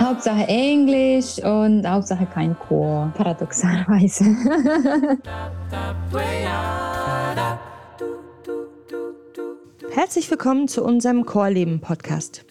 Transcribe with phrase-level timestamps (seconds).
[0.00, 4.24] Hauptsache Englisch und Hauptsache kein Chor, paradoxalerweise.
[9.90, 12.46] Herzlich willkommen zu unserem Chorleben-Podcast.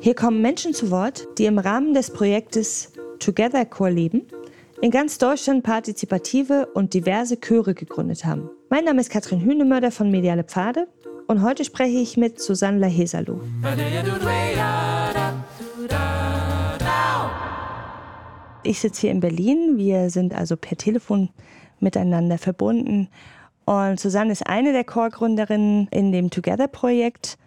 [0.00, 4.28] Hier kommen Menschen zu Wort, die im Rahmen des Projektes Together Chorleben
[4.80, 8.50] in ganz Deutschland partizipative und diverse Chöre gegründet haben.
[8.68, 10.86] Mein Name ist Katrin Hühnemörder von Mediale Pfade
[11.26, 13.40] und heute spreche ich mit Susanne Lahesalo.
[18.62, 19.74] Ich sitze hier in Berlin.
[19.76, 21.30] Wir sind also per Telefon
[21.80, 23.08] miteinander verbunden.
[23.64, 27.38] Und Susanne ist eine der Chorgründerinnen in dem Together-Projekt.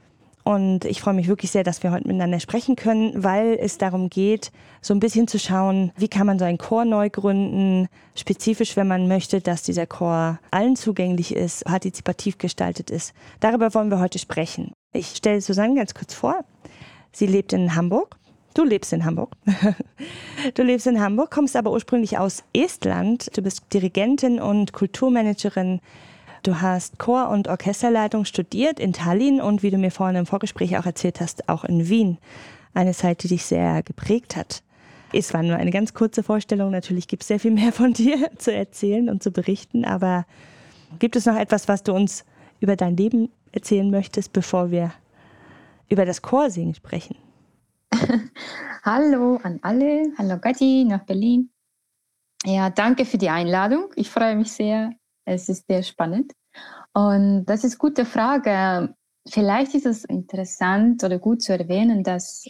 [0.49, 4.09] Und ich freue mich wirklich sehr, dass wir heute miteinander sprechen können, weil es darum
[4.09, 8.75] geht, so ein bisschen zu schauen, wie kann man so einen Chor neu gründen, spezifisch,
[8.75, 13.13] wenn man möchte, dass dieser Chor allen zugänglich ist, partizipativ gestaltet ist.
[13.41, 14.71] Darüber wollen wir heute sprechen.
[14.91, 16.43] Ich stelle Susanne ganz kurz vor.
[17.11, 18.17] Sie lebt in Hamburg.
[18.55, 19.35] Du lebst in Hamburg.
[20.55, 23.29] Du lebst in Hamburg, kommst aber ursprünglich aus Estland.
[23.37, 25.79] Du bist Dirigentin und Kulturmanagerin
[26.43, 30.77] Du hast Chor- und Orchesterleitung studiert in Tallinn und wie du mir vorhin im Vorgespräch
[30.77, 32.17] auch erzählt hast, auch in Wien.
[32.73, 34.63] Eine Zeit, die dich sehr geprägt hat.
[35.11, 36.71] Es war nur eine ganz kurze Vorstellung.
[36.71, 39.83] Natürlich gibt es sehr viel mehr von dir zu erzählen und zu berichten.
[39.83, 40.25] Aber
[40.99, 42.25] gibt es noch etwas, was du uns
[42.59, 44.93] über dein Leben erzählen möchtest, bevor wir
[45.89, 47.17] über das Chorsingen sprechen?
[48.83, 50.13] Hallo an alle.
[50.17, 51.49] Hallo Gatti nach Berlin.
[52.45, 53.91] Ja, danke für die Einladung.
[53.95, 54.91] Ich freue mich sehr,
[55.29, 56.33] es ist sehr spannend.
[56.93, 58.95] Und das ist eine gute Frage.
[59.27, 62.43] Vielleicht ist es interessant oder gut zu erwähnen, dass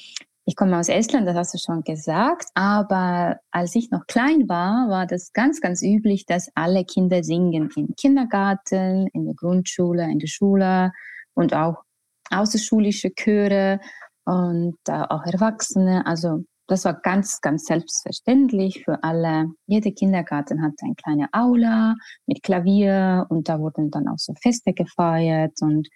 [0.46, 4.90] ich komme aus Estland, das hast du schon gesagt, aber als ich noch klein war,
[4.90, 10.18] war das ganz, ganz üblich, dass alle Kinder singen im Kindergarten, in der Grundschule, in
[10.18, 10.92] der Schule
[11.36, 11.84] und auch
[12.32, 13.80] außerschulische Chöre
[14.26, 16.08] und äh, auch Erwachsene.
[16.08, 19.48] Also das war ganz, ganz selbstverständlich für alle.
[19.66, 21.96] Jeder Kindergarten hatte eine kleine Aula
[22.28, 25.88] mit Klavier und da wurden dann auch so Feste gefeiert und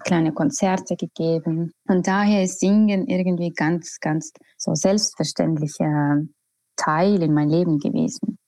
[0.00, 1.72] kleine Konzerte gegeben.
[1.88, 6.22] Und daher ist Singen irgendwie ganz, ganz so selbstverständlicher
[6.76, 8.38] Teil in meinem Leben gewesen.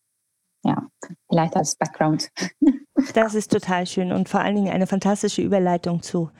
[0.64, 0.86] Ja,
[1.28, 2.28] vielleicht als Background.
[3.14, 6.30] Das ist total schön und vor allen Dingen eine fantastische Überleitung zu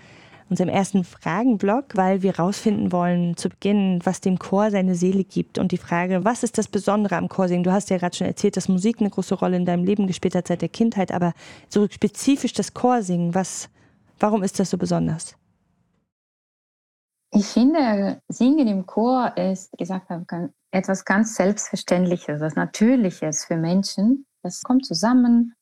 [0.51, 5.59] unserem ersten Fragenblock, weil wir herausfinden wollen zu Beginn, was dem Chor seine Seele gibt
[5.59, 7.65] und die Frage, was ist das Besondere am Chorsingen?
[7.65, 10.35] Du hast ja gerade schon erzählt, dass Musik eine große Rolle in deinem Leben gespielt
[10.35, 11.35] hat seit der Kindheit, aber
[11.69, 13.69] so spezifisch das Chorsingen, was,
[14.19, 15.37] warum ist das so besonders?
[17.31, 24.27] Ich finde, Singen im Chor ist, gesagt habe, etwas ganz Selbstverständliches, etwas Natürliches für Menschen.
[24.43, 25.55] Das kommt zusammen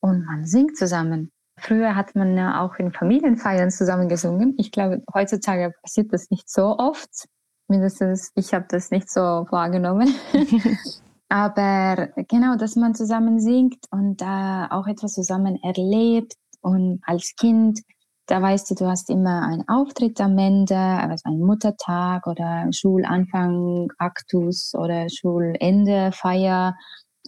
[0.00, 1.30] und man singt zusammen.
[1.60, 4.54] Früher hat man ja auch in Familienfeiern zusammengesungen.
[4.58, 7.28] Ich glaube, heutzutage passiert das nicht so oft.
[7.68, 10.14] Mindestens ich habe das nicht so wahrgenommen.
[11.28, 16.34] Aber genau, dass man zusammen singt und da auch etwas zusammen erlebt.
[16.60, 17.80] Und als Kind,
[18.26, 23.92] da weißt du, du hast immer einen Auftritt am Ende, also einen Muttertag oder Schulanfang,
[23.98, 26.74] Aktus oder Schulende, Feier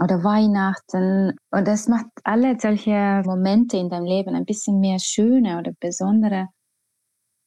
[0.00, 1.36] oder Weihnachten.
[1.50, 6.48] Und das macht alle solche Momente in deinem Leben ein bisschen mehr schöner oder besondere.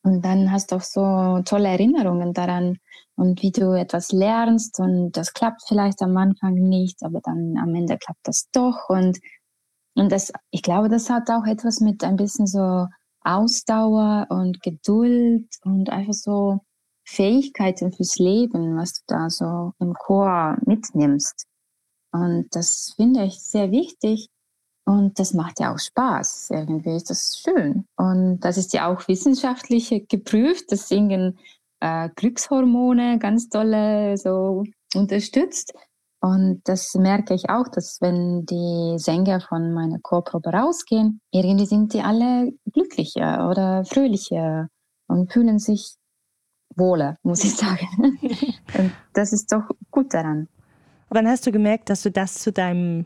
[0.04, 2.78] Und dann hast du auch so tolle Erinnerungen daran
[3.16, 7.74] und wie du etwas lernst und das klappt vielleicht am Anfang nicht, aber dann am
[7.74, 8.88] Ende klappt das doch.
[8.90, 9.20] Und,
[9.96, 12.86] und das, ich glaube, das hat auch etwas mit ein bisschen so
[13.22, 16.60] Ausdauer und Geduld und einfach so
[17.08, 21.48] Fähigkeiten fürs Leben, was du da so im Chor mitnimmst.
[22.16, 24.30] Und das finde ich sehr wichtig.
[24.86, 26.52] Und das macht ja auch Spaß.
[26.52, 27.86] Irgendwie ist das schön.
[27.98, 30.72] Und das ist ja auch wissenschaftlich geprüft.
[30.72, 31.38] Das Singen
[31.81, 35.74] äh, Glückshormone ganz tolle so unterstützt.
[36.22, 41.94] Und das merke ich auch, dass wenn die Sänger von meiner Chorprobe rausgehen, irgendwie sind
[41.94, 44.70] die alle glücklicher oder fröhlicher
[45.08, 45.97] und fühlen sich
[46.76, 48.17] wohler, muss ich sagen.
[48.78, 50.47] und das ist doch gut daran.
[51.16, 53.06] Wann hast du gemerkt, dass du das zu deinem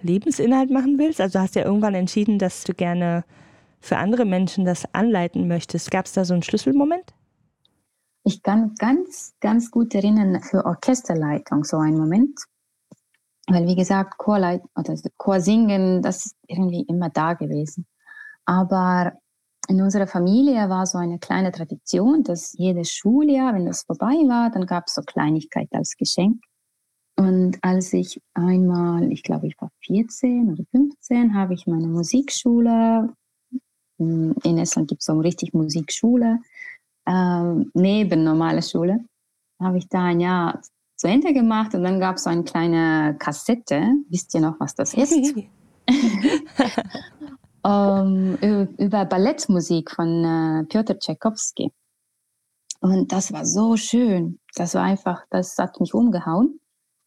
[0.00, 1.20] Lebensinhalt machen willst?
[1.20, 3.24] Also hast du ja irgendwann entschieden, dass du gerne
[3.78, 5.90] für andere Menschen das anleiten möchtest.
[5.90, 7.12] Gab es da so einen Schlüsselmoment?
[8.24, 12.40] Ich kann ganz, ganz gut erinnern für Orchesterleitung so einen Moment.
[13.48, 17.84] Weil wie gesagt, Chorleit oder Chorsingen, das ist irgendwie immer da gewesen.
[18.46, 19.12] Aber
[19.68, 24.50] in unserer Familie war so eine kleine Tradition, dass jedes Schuljahr, wenn das vorbei war,
[24.50, 26.42] dann gab es so Kleinigkeit als Geschenk.
[27.16, 33.14] Und als ich einmal, ich glaube, ich war 14 oder 15, habe ich meine Musikschule
[34.02, 36.40] hm, in Estland gibt es so richtig Musikschule,
[37.06, 39.04] ähm, neben normale Schule.
[39.60, 40.60] Habe ich da ein Jahr
[40.96, 43.82] zu Ende gemacht und dann gab es so eine kleine Kassette.
[44.08, 45.12] Wisst ihr noch, was das ist?
[47.62, 51.72] um, ähm, über Ballettmusik von äh, Piotr Tchaikovsky.
[52.80, 54.40] Und das war so schön.
[54.56, 56.58] Das war einfach, das hat mich umgehauen.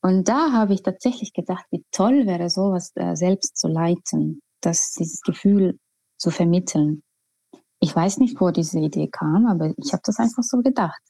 [0.06, 4.92] Und da habe ich tatsächlich gedacht, wie toll wäre sowas äh, selbst zu leiten, das,
[4.92, 5.80] dieses Gefühl
[6.20, 7.02] zu vermitteln.
[7.80, 11.02] Ich weiß nicht, wo diese Idee kam, aber ich habe das einfach so gedacht.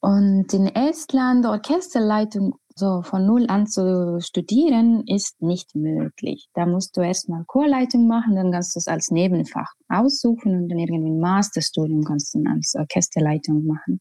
[0.00, 6.48] Und in Estland Orchesterleitung so von null an zu studieren ist nicht möglich.
[6.54, 10.78] Da musst du erstmal Chorleitung machen, dann kannst du es als Nebenfach aussuchen und dann
[10.78, 14.00] irgendwie ein Masterstudium kannst du als Orchesterleitung machen.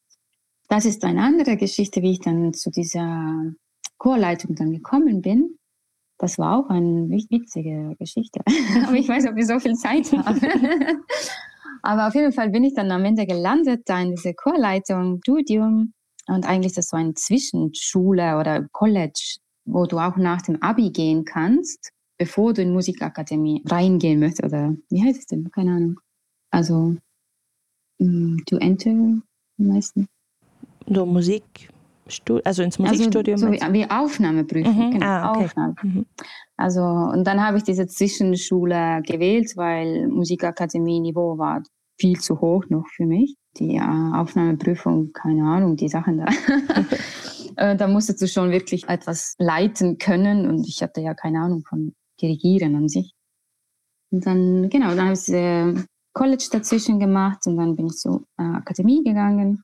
[0.70, 3.52] Das ist eine andere Geschichte, wie ich dann zu dieser
[3.98, 5.58] Chorleitung dann gekommen bin.
[6.18, 8.40] Das war auch eine witzige Geschichte.
[8.88, 10.40] Aber ich weiß, ob wir so viel Zeit haben.
[11.84, 15.94] Aber auf jeden Fall bin ich dann am Ende gelandet, da in diese Chorleitung, Studium.
[16.28, 20.90] Und eigentlich ist das so eine Zwischenschule oder College, wo du auch nach dem Abi
[20.90, 24.46] gehen kannst, bevor du in Musikakademie reingehen möchtest.
[24.46, 25.52] Oder wie heißt es denn?
[25.52, 26.00] Keine Ahnung.
[26.50, 26.96] Also,
[28.00, 29.22] mm, to enter,
[29.58, 30.08] meistens.
[30.88, 31.70] Nur Musik,
[32.44, 33.36] also ins also Musikstudium?
[33.36, 34.92] Also, so wie, wie Aufnahmeprüfung, mhm.
[34.92, 35.06] genau.
[35.06, 35.46] Ah, okay.
[35.46, 35.76] Aufnahme.
[35.82, 36.06] Mhm.
[36.58, 41.64] Also, und dann habe ich diese Zwischenschule gewählt, weil Musikakademie-Niveau war
[42.00, 46.26] viel zu hoch noch für mich die äh, Aufnahmeprüfung, keine Ahnung, die Sachen da.
[47.58, 51.64] Äh, da musstest du schon wirklich etwas leiten können und ich hatte ja keine Ahnung
[51.64, 53.14] von Dirigieren an sich.
[54.12, 55.74] Und dann, genau, dann habe ich äh,
[56.12, 59.64] College dazwischen gemacht und dann bin ich zur äh, Akademie gegangen.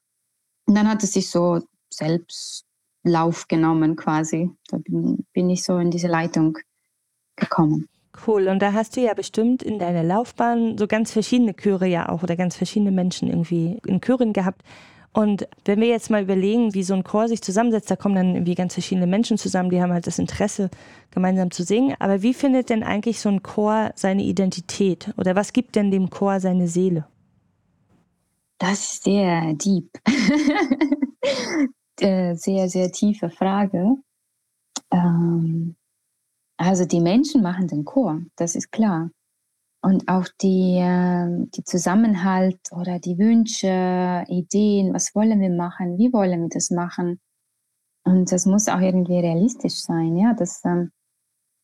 [0.67, 1.59] Und dann hat es sich so
[1.93, 2.65] selbst
[3.03, 4.51] Lauf genommen quasi.
[4.67, 6.57] Da bin, bin ich so in diese Leitung
[7.35, 7.88] gekommen.
[8.27, 8.47] Cool.
[8.47, 12.23] Und da hast du ja bestimmt in deiner Laufbahn so ganz verschiedene Chöre ja auch
[12.23, 14.61] oder ganz verschiedene Menschen irgendwie in Chören gehabt.
[15.13, 18.33] Und wenn wir jetzt mal überlegen, wie so ein Chor sich zusammensetzt, da kommen dann
[18.35, 20.69] irgendwie ganz verschiedene Menschen zusammen, die haben halt das Interesse,
[21.09, 21.95] gemeinsam zu singen.
[21.99, 25.13] Aber wie findet denn eigentlich so ein Chor seine Identität?
[25.17, 27.07] Oder was gibt denn dem Chor seine Seele?
[28.57, 29.89] Das ist sehr deep.
[32.01, 33.95] Äh, sehr, sehr tiefe Frage.
[34.92, 35.75] Ähm,
[36.57, 39.12] also die Menschen machen den Chor, das ist klar.
[39.83, 46.12] Und auch die, ähm, die Zusammenhalt oder die Wünsche, Ideen, was wollen wir machen, wie
[46.12, 47.19] wollen wir das machen.
[48.03, 50.92] Und das muss auch irgendwie realistisch sein, ja, dass ähm,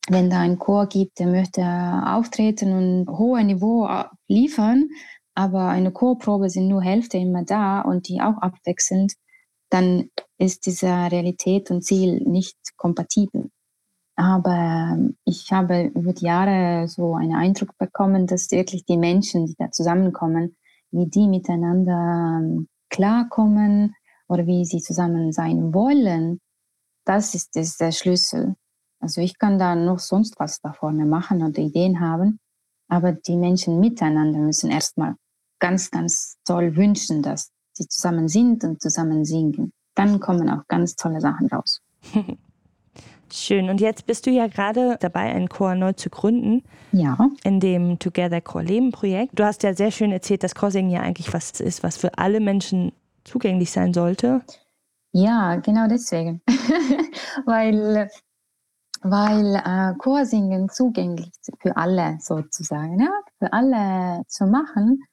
[0.07, 4.87] wenn da ein Chor gibt, der möchte auftreten und hohe Niveau äh, liefern,
[5.33, 9.13] aber eine Chorprobe sind nur Hälfte immer da und die auch abwechselnd,
[9.69, 13.49] dann ist diese Realität und Ziel nicht kompatibel.
[14.15, 19.55] Aber ich habe über die Jahre so einen Eindruck bekommen, dass wirklich die Menschen, die
[19.57, 20.55] da zusammenkommen,
[20.91, 23.95] wie die miteinander ähm, klarkommen
[24.27, 26.39] oder wie sie zusammen sein wollen,
[27.05, 28.55] das ist, ist der Schlüssel.
[28.99, 32.39] Also ich kann da noch sonst was da vorne machen oder Ideen haben,
[32.89, 35.15] aber die Menschen miteinander müssen erstmal
[35.59, 39.71] ganz, ganz toll wünschen, dass sie zusammen sind und zusammen singen.
[39.97, 41.81] Dann kommen auch ganz tolle Sachen raus.
[43.33, 43.69] Schön.
[43.69, 46.63] Und jetzt bist du ja gerade dabei, einen Chor neu zu gründen.
[46.91, 47.17] Ja.
[47.43, 49.37] In dem Together Chor Leben Projekt.
[49.37, 52.39] Du hast ja sehr schön erzählt, dass Chorsingen ja eigentlich was ist, was für alle
[52.39, 52.93] Menschen
[53.25, 54.41] zugänglich sein sollte.
[55.11, 56.41] Ja, genau deswegen.
[57.45, 58.07] weil
[59.01, 65.03] weil äh, Chorsingen zugänglich für alle sozusagen, ja, für alle zu machen,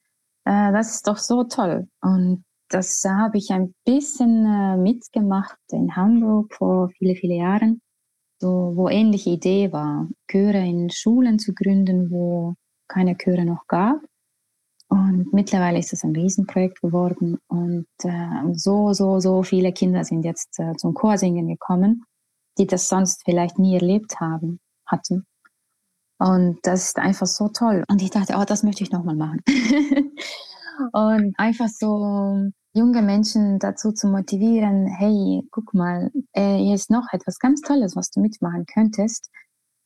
[0.45, 1.89] äh, das ist doch so toll.
[2.01, 2.45] Und
[2.75, 7.81] das habe ich ein bisschen äh, mitgemacht in Hamburg vor viele, viele Jahren
[8.45, 12.55] so, wo ähnliche Idee war, Chöre in Schulen zu gründen, wo
[12.89, 14.01] keine Chöre noch gab.
[14.89, 20.25] Und mittlerweile ist es ein Riesenprojekt geworden und äh, so, so, so viele Kinder sind
[20.25, 22.05] jetzt äh, zum Chorsingen gekommen,
[22.59, 25.25] die das sonst vielleicht nie erlebt haben, hatten.
[26.19, 27.83] Und das ist einfach so toll.
[27.89, 29.41] Und ich dachte, oh, das möchte ich nochmal machen.
[30.93, 37.07] und einfach so junge Menschen dazu zu motivieren, hey, guck mal, äh, hier ist noch
[37.13, 39.31] etwas ganz Tolles, was du mitmachen könntest,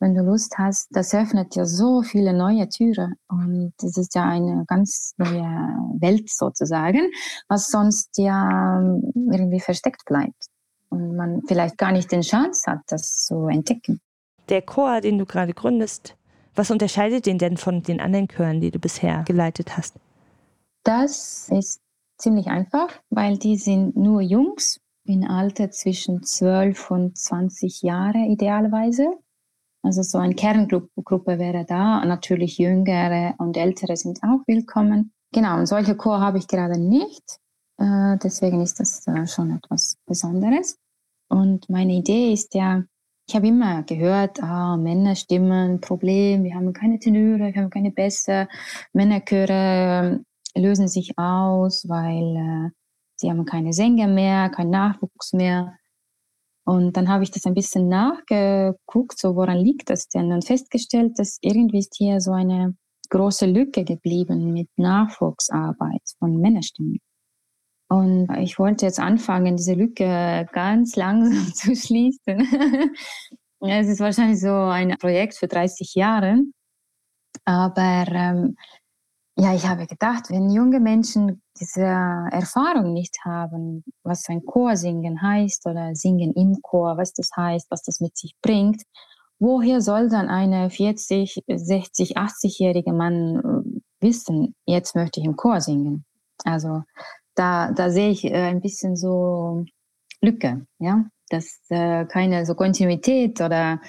[0.01, 0.89] wenn du Lust hast.
[0.91, 5.45] Das öffnet ja so viele neue Türen und das ist ja eine ganz neue
[6.01, 7.11] Welt sozusagen,
[7.49, 8.81] was sonst ja
[9.15, 10.47] irgendwie versteckt bleibt
[10.89, 14.01] und man vielleicht gar nicht den Chance hat, das zu entdecken.
[14.49, 16.17] Der Chor, den du gerade gründest,
[16.55, 19.97] was unterscheidet den denn von den anderen Chören, die du bisher geleitet hast?
[20.85, 21.83] Das ist
[22.19, 29.17] ziemlich einfach, weil die sind nur Jungs in Alter zwischen 12 und 20 Jahre idealerweise.
[29.83, 32.05] Also so eine Kerngruppe wäre da.
[32.05, 35.13] Natürlich Jüngere und Ältere sind auch willkommen.
[35.33, 37.39] Genau, und solche Chor habe ich gerade nicht.
[37.79, 40.79] Äh, deswegen ist das äh, schon etwas Besonderes.
[41.29, 42.83] Und meine Idee ist ja,
[43.29, 48.49] ich habe immer gehört, ah, Männerstimmen, Problem, wir haben keine Tenöre, wir haben keine Bässe,
[48.93, 50.25] Männerchöre
[50.55, 52.71] lösen sich aus, weil äh,
[53.17, 55.77] sie haben keine Sänger mehr, keinen Nachwuchs mehr.
[56.65, 60.33] Und dann habe ich das ein bisschen nachgeguckt, so woran liegt das denn?
[60.33, 62.77] Und festgestellt, dass irgendwie ist hier so eine
[63.09, 67.01] große Lücke geblieben mit Nachwuchsarbeit von Männerstimmen.
[67.89, 72.47] Und ich wollte jetzt anfangen, diese Lücke ganz langsam zu schließen.
[73.61, 76.43] es ist wahrscheinlich so ein Projekt für 30 Jahre.
[77.45, 78.57] Aber ähm,
[79.41, 85.65] ja, ich habe gedacht, wenn junge Menschen diese Erfahrung nicht haben, was ein Chorsingen heißt
[85.67, 88.83] oder Singen im Chor, was das heißt, was das mit sich bringt,
[89.39, 95.61] woher soll dann eine 40, 60, 80-jährige Mann äh, wissen, jetzt möchte ich im Chor
[95.61, 96.05] singen?
[96.45, 96.83] Also
[97.37, 99.65] da, da sehe ich äh, ein bisschen so
[100.21, 103.81] Lücke, ja, dass äh, keine so Kontinuität oder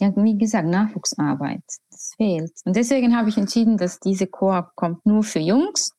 [0.00, 1.62] ja, wie gesagt, Nachwuchsarbeit.
[1.90, 2.52] Das fehlt.
[2.64, 5.92] Und deswegen habe ich entschieden, dass diese Chor kommt nur für Jungs.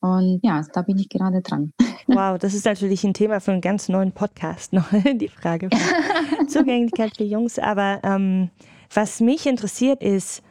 [0.00, 1.72] Und ja, da bin ich gerade dran.
[2.10, 6.48] Wow, das ist natürlich ein Thema für einen ganz neuen Podcast noch, die Frage von
[6.48, 7.58] Zugänglichkeit für Jungs.
[7.58, 8.48] Aber ähm,
[8.94, 10.42] was mich interessiert ist,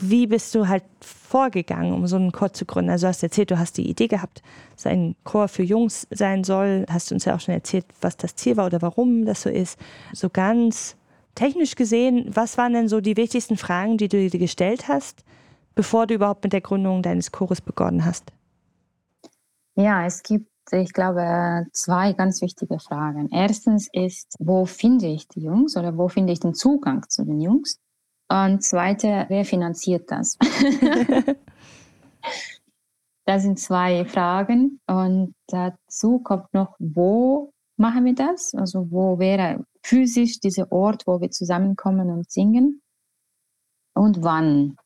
[0.00, 2.90] wie bist du halt vorgegangen, um so einen Chor zu gründen?
[2.90, 4.42] Also du hast erzählt, du hast die Idee gehabt,
[4.74, 6.84] dass ein Chor für Jungs sein soll.
[6.90, 9.50] Hast du uns ja auch schon erzählt, was das Ziel war oder warum das so
[9.50, 9.78] ist.
[10.12, 10.96] So ganz
[11.34, 15.24] technisch gesehen, was waren denn so die wichtigsten Fragen, die du dir gestellt hast,
[15.74, 18.32] bevor du überhaupt mit der Gründung deines Chores begonnen hast?
[19.76, 23.28] Ja, es gibt, ich glaube, zwei ganz wichtige Fragen.
[23.30, 27.40] Erstens ist, wo finde ich die Jungs oder wo finde ich den Zugang zu den
[27.40, 27.78] Jungs?
[28.28, 30.36] Und zweite, wer finanziert das?
[33.24, 34.80] das sind zwei Fragen.
[34.86, 38.54] Und dazu kommt noch, wo machen wir das?
[38.54, 42.82] Also wo wäre physisch dieser Ort, wo wir zusammenkommen und singen?
[43.94, 44.76] Und wann?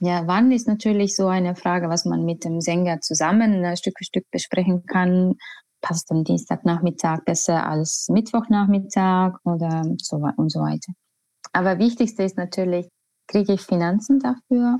[0.00, 3.98] Ja, wann ist natürlich so eine Frage, was man mit dem Sänger zusammen äh, Stück
[3.98, 5.36] für Stück besprechen kann.
[5.82, 10.92] Passt am Dienstagnachmittag besser als Mittwochnachmittag oder so und so weiter.
[11.52, 12.88] Aber wichtigste ist natürlich,
[13.26, 14.78] kriege ich Finanzen dafür?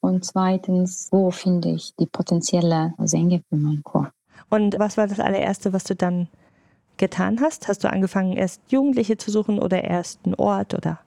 [0.00, 4.10] Und zweitens, wo finde ich die potenzielle Sänger für meinen Chor?
[4.50, 6.28] Und was war das allererste, was du dann
[6.96, 7.68] getan hast?
[7.68, 11.00] Hast du angefangen, erst Jugendliche zu suchen oder erst einen Ort oder?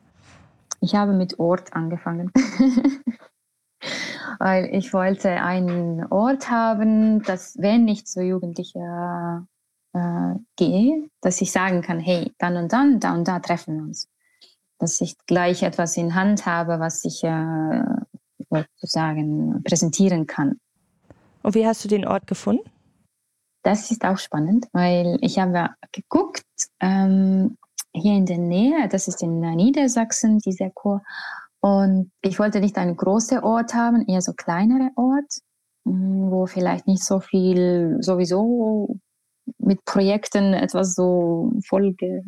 [0.81, 2.31] Ich habe mit Ort angefangen.
[4.39, 9.47] Weil ich wollte einen Ort haben, dass wenn ich zu Jugendlichen
[9.93, 13.83] äh, gehe, dass ich sagen kann, hey, dann und dann, da und da treffen wir
[13.83, 14.07] uns.
[14.77, 17.83] Dass ich gleich etwas in Hand habe, was ich äh,
[18.49, 20.59] sozusagen präsentieren kann.
[21.43, 22.69] Und wie hast du den Ort gefunden?
[23.69, 26.43] Das ist auch spannend, weil ich habe geguckt,
[26.79, 27.55] ähm,
[27.93, 31.03] hier in der Nähe, das ist in Niedersachsen, dieser Chor.
[31.59, 35.41] Und ich wollte nicht einen großen Ort haben, eher so kleinere Ort,
[35.83, 38.97] mm, wo vielleicht nicht so viel sowieso
[39.59, 42.23] mit Projekten etwas so voll, ge,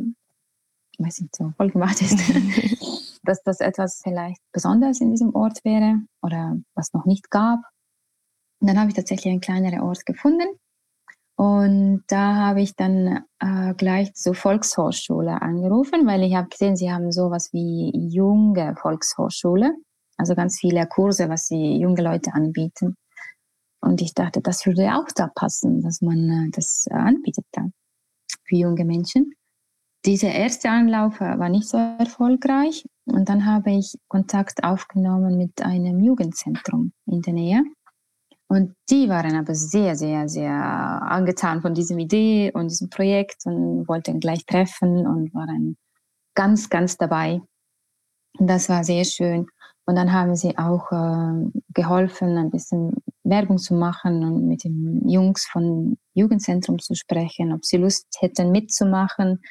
[1.00, 2.20] weiß nicht, so voll gemacht ist.
[3.24, 7.62] dass das etwas vielleicht besonders in diesem Ort wäre oder was noch nicht gab.
[8.60, 10.48] Und dann habe ich tatsächlich einen kleineren Ort gefunden
[11.36, 16.92] und da habe ich dann äh, gleich zur Volkshochschule angerufen, weil ich habe gesehen, sie
[16.92, 19.74] haben sowas wie junge Volkshochschule,
[20.18, 22.96] also ganz viele Kurse, was sie junge Leute anbieten.
[23.80, 27.68] Und ich dachte, das würde auch da passen, dass man äh, das anbietet da
[28.44, 29.34] für junge Menschen.
[30.06, 36.00] Dieser erste Anlauf war nicht so erfolgreich und dann habe ich Kontakt aufgenommen mit einem
[36.00, 37.64] Jugendzentrum in der Nähe.
[38.52, 43.88] Und die waren aber sehr, sehr, sehr angetan von diesem Idee und diesem Projekt und
[43.88, 45.78] wollten gleich treffen und waren
[46.36, 47.40] ganz, ganz dabei.
[48.38, 49.46] Und das war sehr schön.
[49.86, 52.92] Und dann haben sie auch äh, geholfen, ein bisschen
[53.24, 58.52] Werbung zu machen und mit den Jungs vom Jugendzentrum zu sprechen, ob sie Lust hätten
[58.52, 59.42] mitzumachen.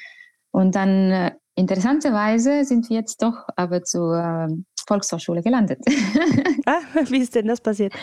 [0.51, 4.49] Und dann äh, interessanterweise sind wir jetzt doch aber zur äh,
[4.91, 5.79] Volkshochschule gelandet.
[6.67, 7.95] ah, wie ist denn das passiert?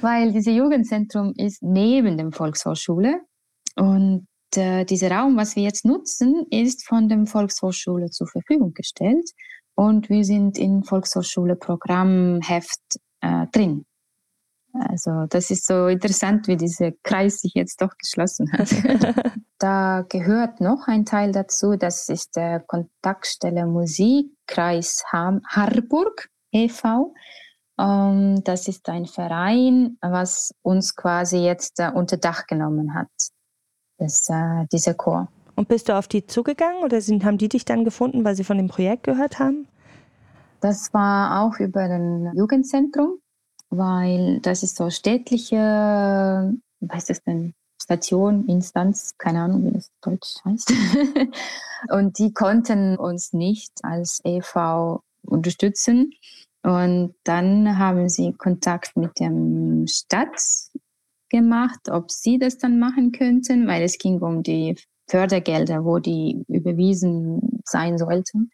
[0.00, 3.20] Weil dieses Jugendzentrum ist neben dem Volkshochschule
[3.76, 4.26] und
[4.56, 9.30] äh, dieser Raum, was wir jetzt nutzen, ist von der Volkshochschule zur Verfügung gestellt
[9.76, 12.82] und wir sind in Volkshochschule Programmheft
[13.20, 13.84] äh, drin.
[14.74, 18.68] Also das ist so interessant, wie dieser Kreis sich jetzt doch geschlossen hat.
[19.58, 27.14] da gehört noch ein Teil dazu, das ist der Kontaktstelle Musikkreis Harburg e.V.
[27.78, 33.08] Ähm, das ist ein Verein, was uns quasi jetzt unter Dach genommen hat,
[33.98, 35.28] das, äh, dieser Chor.
[35.56, 38.44] Und bist du auf die zugegangen oder sind, haben die dich dann gefunden, weil sie
[38.44, 39.68] von dem Projekt gehört haben?
[40.60, 43.18] Das war auch über ein Jugendzentrum,
[43.76, 50.36] weil das ist so städtliche, was ist denn, Station, Instanz, keine Ahnung, wie das Deutsch
[50.44, 50.72] heißt.
[51.90, 56.12] und die konnten uns nicht als EV unterstützen.
[56.62, 60.40] Und dann haben sie Kontakt mit dem Stadt
[61.28, 64.76] gemacht, ob sie das dann machen könnten, weil es ging um die
[65.10, 68.50] Fördergelder, wo die überwiesen sein sollten.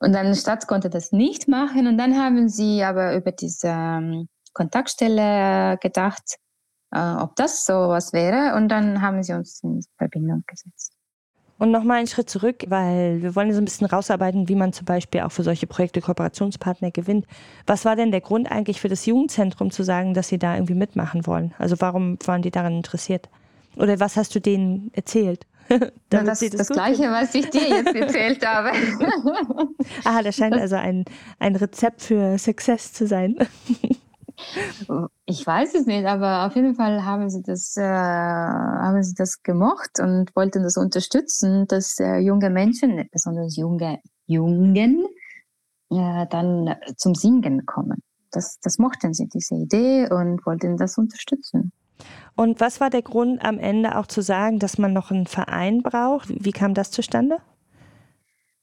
[0.00, 1.86] Und dann Stadt konnte das nicht machen.
[1.86, 6.36] Und dann haben sie aber über diese ähm, Kontaktstelle gedacht,
[6.92, 8.56] äh, ob das so was wäre.
[8.56, 10.94] Und dann haben sie uns in Verbindung gesetzt.
[11.58, 14.86] Und nochmal einen Schritt zurück, weil wir wollen so ein bisschen rausarbeiten, wie man zum
[14.86, 17.26] Beispiel auch für solche Projekte Kooperationspartner gewinnt.
[17.66, 20.72] Was war denn der Grund eigentlich für das Jugendzentrum zu sagen, dass sie da irgendwie
[20.72, 21.52] mitmachen wollen?
[21.58, 23.28] Also warum waren die daran interessiert?
[23.76, 25.46] Oder was hast du denen erzählt?
[26.12, 28.70] Na, das ist das, das Gleiche, was ich dir jetzt erzählt habe.
[30.04, 31.04] ah, das scheint also ein,
[31.38, 33.36] ein Rezept für Success zu sein.
[35.26, 39.42] Ich weiß es nicht, aber auf jeden Fall haben sie das, äh, haben sie das
[39.42, 45.06] gemocht und wollten das unterstützen, dass äh, junge Menschen, besonders junge Jungen,
[45.90, 48.02] äh, dann zum Singen kommen.
[48.32, 51.72] Das, das mochten sie, diese Idee, und wollten das unterstützen.
[52.40, 55.82] Und was war der Grund am Ende auch zu sagen, dass man noch einen Verein
[55.82, 56.30] braucht?
[56.30, 57.36] Wie kam das zustande?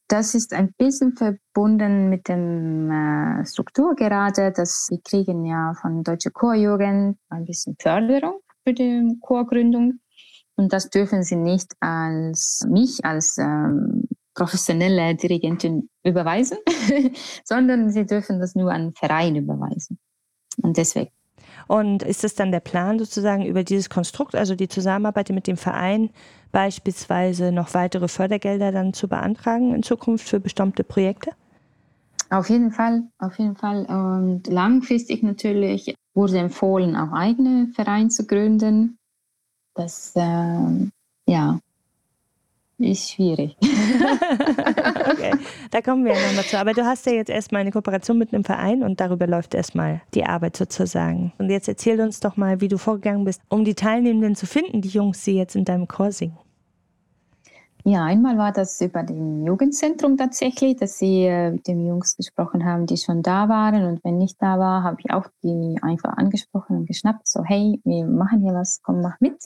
[0.07, 6.03] Das ist ein bisschen verbunden mit dem äh, Struktur gerade, dass wir kriegen ja von
[6.03, 9.99] Deutsche Chorjugend ein bisschen Förderung für die Chorgründung.
[10.55, 16.57] Und das dürfen sie nicht als mich als ähm, professionelle Dirigentin überweisen,
[17.43, 19.99] sondern sie dürfen das nur an Verein überweisen.
[20.63, 21.11] Und deswegen
[21.67, 25.57] und ist es dann der Plan sozusagen über dieses Konstrukt, also die Zusammenarbeit mit dem
[25.57, 26.09] Verein,
[26.51, 31.31] beispielsweise noch weitere Fördergelder dann zu beantragen in Zukunft für bestimmte Projekte?
[32.29, 33.85] Auf jeden Fall, auf jeden Fall.
[33.85, 38.97] Und langfristig natürlich wurde empfohlen, auch eigene Vereine zu gründen.
[39.75, 40.89] Das, äh,
[41.27, 41.59] ja,
[42.79, 43.55] ist schwierig.
[45.71, 46.59] da kommen wir ja nochmal zu.
[46.59, 50.01] Aber du hast ja jetzt erstmal eine Kooperation mit einem Verein und darüber läuft erstmal
[50.13, 51.33] die Arbeit sozusagen.
[51.37, 54.81] Und jetzt erzähl uns doch mal, wie du vorgegangen bist, um die Teilnehmenden zu finden,
[54.81, 56.37] die Jungs, die jetzt in deinem Chor singen.
[57.89, 62.65] Ja, einmal war das über dem Jugendzentrum tatsächlich, dass sie äh, mit den Jungs gesprochen
[62.65, 63.85] haben, die schon da waren.
[63.85, 67.79] Und wenn nicht da war, habe ich auch die einfach angesprochen und geschnappt, so hey,
[67.85, 69.37] wir machen hier was, komm, mach mit.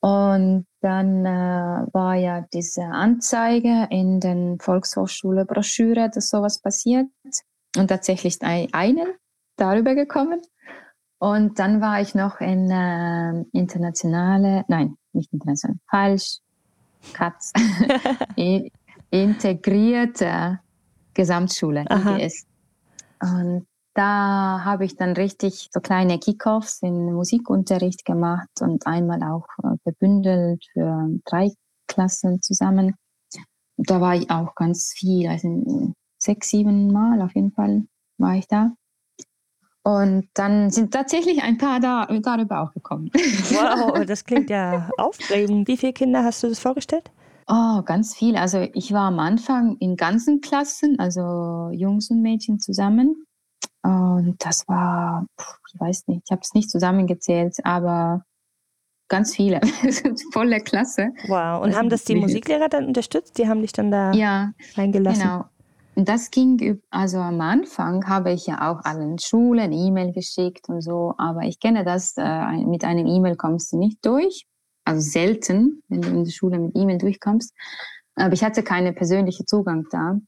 [0.00, 7.06] Und dann äh, war ja diese Anzeige in den Volkshochschule Broschüre, dass sowas passiert.
[7.76, 9.14] Und tatsächlich ist eine
[9.56, 10.40] darüber gekommen.
[11.18, 16.38] Und dann war ich noch in äh, internationale, nein, nicht international, falsch,
[17.12, 17.52] Katz,
[19.10, 20.60] integrierte
[21.14, 22.46] Gesamtschule, IGS.
[23.20, 23.66] Und
[23.98, 29.76] da habe ich dann richtig so kleine Kickoffs in Musikunterricht gemacht und einmal auch äh,
[29.84, 31.50] gebündelt für drei
[31.88, 32.94] Klassen zusammen.
[33.76, 37.86] Da war ich auch ganz viel, also sechs, sieben Mal auf jeden Fall
[38.18, 38.70] war ich da.
[39.82, 43.10] Und dann sind tatsächlich ein paar da, darüber auch gekommen.
[43.14, 45.66] Wow, das klingt ja aufregend.
[45.66, 47.10] Wie viele Kinder hast du das vorgestellt?
[47.48, 48.40] Oh, ganz viele.
[48.40, 53.24] Also ich war am Anfang in ganzen Klassen, also Jungs und Mädchen zusammen.
[53.88, 55.24] Und das war,
[55.72, 58.22] ich weiß nicht, ich habe es nicht zusammengezählt, aber
[59.08, 59.60] ganz viele.
[60.32, 61.08] Volle Klasse.
[61.26, 61.62] Wow.
[61.62, 63.38] Und das haben das die Musiklehrer dann unterstützt?
[63.38, 65.22] Die haben dich dann da ja, reingelassen?
[65.22, 65.44] Genau.
[65.94, 70.82] Und das ging, also am Anfang habe ich ja auch allen Schulen E-Mail geschickt und
[70.82, 74.44] so, aber ich kenne das, äh, mit einem E-Mail kommst du nicht durch.
[74.84, 77.54] Also selten, wenn du in der Schule mit E-Mail durchkommst.
[78.16, 80.18] Aber ich hatte keinen persönlichen Zugang da.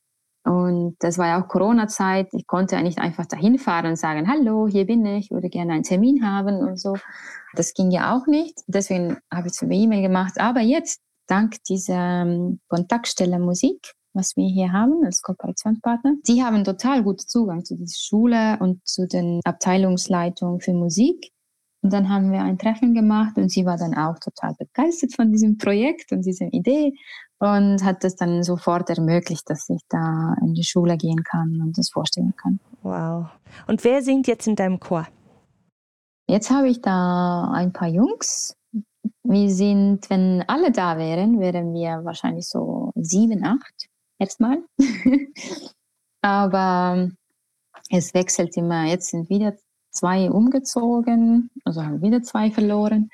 [0.44, 2.28] Und das war ja auch Corona-Zeit.
[2.32, 5.74] Ich konnte ja nicht einfach dahin fahren und sagen, hallo, hier bin ich, würde gerne
[5.74, 6.96] einen Termin haben und so.
[7.54, 8.58] Das ging ja auch nicht.
[8.66, 10.40] Deswegen habe ich es über E-Mail gemacht.
[10.40, 16.64] Aber jetzt, dank dieser ähm, Kontaktstelle Musik, was wir hier haben als Kooperationspartner, die haben
[16.64, 21.30] total guten Zugang zu dieser Schule und zu den Abteilungsleitungen für Musik.
[21.82, 25.30] Und dann haben wir ein Treffen gemacht und sie war dann auch total begeistert von
[25.30, 26.92] diesem Projekt und dieser Idee
[27.40, 31.76] und hat es dann sofort ermöglicht, dass ich da in die Schule gehen kann und
[31.76, 32.60] das vorstellen kann.
[32.82, 33.26] Wow.
[33.66, 35.08] Und wer singt jetzt in deinem Chor?
[36.28, 38.56] Jetzt habe ich da ein paar Jungs
[39.30, 44.62] wir sind, wenn alle da wären, wären wir wahrscheinlich so sieben, acht erstmal.
[46.22, 47.08] Aber
[47.90, 48.86] es wechselt immer.
[48.86, 49.54] Jetzt sind wieder
[49.90, 53.10] zwei umgezogen, also haben wieder zwei verloren.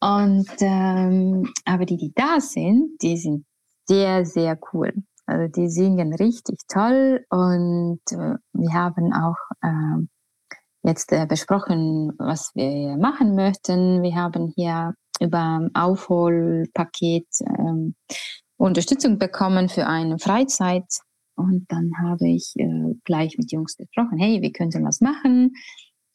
[0.00, 3.44] Und ähm, aber die, die da sind, die sind
[3.88, 4.92] sehr, sehr cool.
[5.26, 10.06] Also die singen richtig toll und äh, wir haben auch äh,
[10.82, 14.02] jetzt äh, besprochen, was wir machen möchten.
[14.02, 17.26] Wir haben hier über Aufholpaket
[17.58, 17.94] ähm,
[18.56, 20.86] Unterstützung bekommen für eine Freizeit.
[21.36, 25.54] Und dann habe ich äh, gleich mit Jungs gesprochen, hey, wir könnten was machen.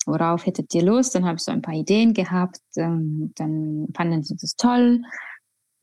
[0.06, 1.16] Worauf hättet ihr Lust?
[1.16, 2.60] Dann habe ich so ein paar Ideen gehabt.
[2.76, 5.02] Ähm, dann fanden sie das toll.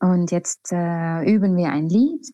[0.01, 2.27] Und jetzt äh, üben wir ein Lied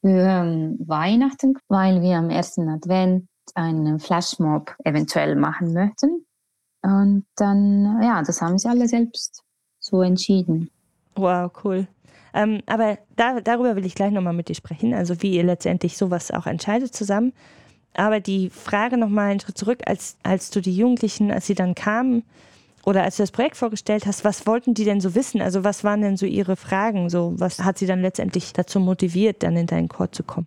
[0.00, 6.26] für ähm, Weihnachten, weil wir am ersten Advent einen Flashmob eventuell machen möchten.
[6.82, 9.42] Und dann, ja, das haben sie alle selbst
[9.78, 10.70] so entschieden.
[11.14, 11.86] Wow, cool.
[12.32, 15.96] Ähm, aber da, darüber will ich gleich nochmal mit dir sprechen, also wie ihr letztendlich
[15.96, 17.32] sowas auch entscheidet zusammen.
[17.94, 21.74] Aber die Frage nochmal einen Schritt zurück, als, als du die Jugendlichen, als sie dann
[21.74, 22.24] kamen
[22.86, 25.42] oder als du das Projekt vorgestellt hast, was wollten die denn so wissen?
[25.42, 27.10] Also was waren denn so ihre Fragen?
[27.10, 30.46] So, was hat sie dann letztendlich dazu motiviert, dann in deinen Chor zu kommen?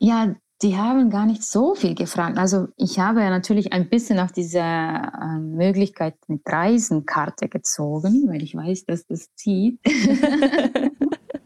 [0.00, 2.38] Ja, die haben gar nicht so viel gefragt.
[2.38, 8.42] Also ich habe ja natürlich ein bisschen auf diese äh, Möglichkeit mit Reisenkarte gezogen, weil
[8.42, 9.78] ich weiß, dass das zieht.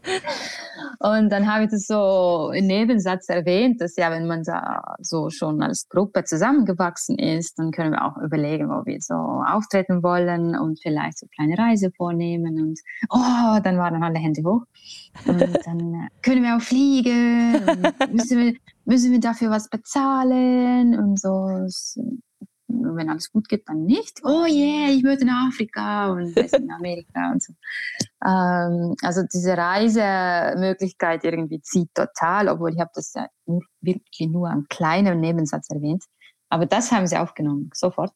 [0.99, 5.29] Und dann habe ich das so im Nebensatz erwähnt, dass ja, wenn man da so
[5.29, 10.59] schon als Gruppe zusammengewachsen ist, dann können wir auch überlegen, wo wir so auftreten wollen
[10.59, 12.61] und vielleicht so kleine Reise vornehmen.
[12.61, 14.63] Und oh, dann waren alle Hände hoch.
[15.25, 17.61] Und dann äh, können wir auch fliegen.
[18.11, 21.65] müssen, wir, müssen wir dafür was bezahlen und so
[22.69, 24.21] wenn alles gut geht, dann nicht.
[24.23, 27.53] Oh yeah, ich würde in Afrika und in Amerika und so.
[28.23, 34.49] Ähm, also diese Reisemöglichkeit irgendwie zieht total, obwohl ich habe das ja nur, wirklich nur
[34.49, 36.03] einen kleinen Nebensatz erwähnt.
[36.49, 38.11] Aber das haben sie aufgenommen, sofort.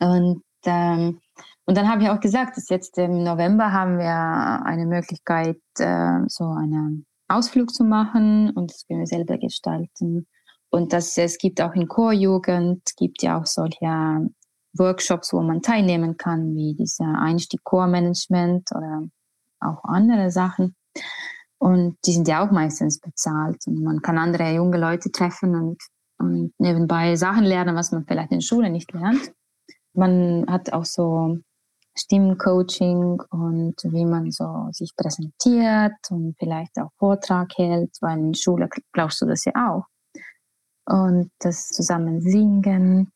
[0.00, 1.20] Und, ähm,
[1.64, 6.20] und dann habe ich auch gesagt, dass jetzt im November haben wir eine Möglichkeit, äh,
[6.28, 10.26] so einen Ausflug zu machen und das können wir selber gestalten.
[10.76, 14.28] Und das, es gibt auch in Chorjugend, gibt ja auch solche
[14.74, 19.04] Workshops, wo man teilnehmen kann, wie dieser Einstieg Chormanagement oder
[19.60, 20.76] auch andere Sachen.
[21.56, 23.66] Und die sind ja auch meistens bezahlt.
[23.66, 25.78] Und man kann andere junge Leute treffen und,
[26.18, 29.32] und nebenbei Sachen lernen, was man vielleicht in der Schule nicht lernt.
[29.94, 31.38] Man hat auch so
[31.96, 38.38] Stimmcoaching und wie man so sich präsentiert und vielleicht auch Vortrag hält, weil in der
[38.38, 39.86] Schule glaubst du das ja auch
[40.86, 43.10] und das zusammen singen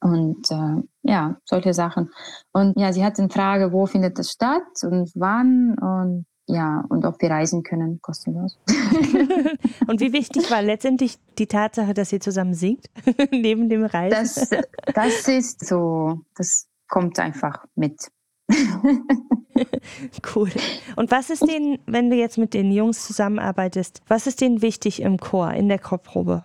[0.00, 2.10] und äh, ja, solche Sachen.
[2.52, 7.06] Und ja, sie hat eine Frage, wo findet das statt und wann und ja, und
[7.06, 8.58] ob wir reisen können, kostenlos.
[9.86, 12.90] und wie wichtig war letztendlich die Tatsache, dass ihr zusammen singt,
[13.30, 14.10] neben dem Reisen?
[14.10, 14.50] Das,
[14.94, 18.10] das ist so, das kommt einfach mit.
[20.34, 20.50] cool.
[20.96, 25.00] Und was ist denen, wenn du jetzt mit den Jungs zusammenarbeitest, was ist denen wichtig
[25.00, 26.44] im Chor, in der Chorprobe?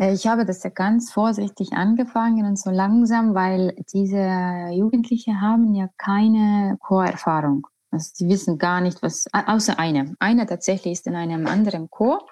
[0.00, 5.74] Äh, ich habe das ja ganz vorsichtig angefangen und so langsam, weil diese Jugendlichen haben
[5.74, 7.66] ja keine Chorerfahrung.
[7.92, 10.12] Also die wissen gar nicht, was, außer einer.
[10.18, 12.26] Einer tatsächlich ist in einem anderen Chor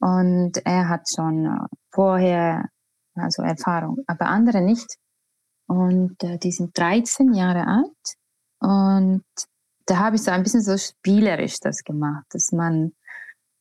[0.00, 2.68] und er hat schon äh, vorher
[3.14, 4.96] also Erfahrung, aber andere nicht.
[5.66, 8.16] Und äh, die sind 13 Jahre alt
[8.60, 9.24] und
[9.86, 12.92] da habe ich so ein bisschen so spielerisch das gemacht, dass man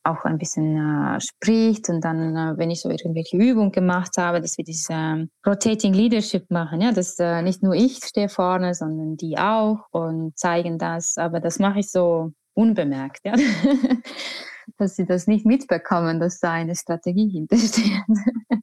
[0.03, 4.41] auch ein bisschen äh, spricht und dann, äh, wenn ich so irgendwelche Übungen gemacht habe,
[4.41, 8.73] dass wir diese ähm, Rotating Leadership machen, ja, dass äh, nicht nur ich stehe vorne,
[8.73, 13.33] sondern die auch und zeigen das, aber das mache ich so unbemerkt, ja,
[14.77, 18.01] dass sie das nicht mitbekommen, dass da eine Strategie hintersteht.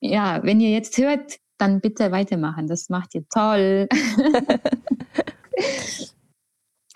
[0.00, 3.88] ja, wenn ihr jetzt hört, dann bitte weitermachen, das macht ihr toll.